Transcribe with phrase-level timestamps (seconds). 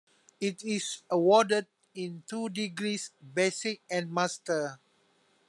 [0.39, 4.79] It is awarded in two degrees: Basic and Master.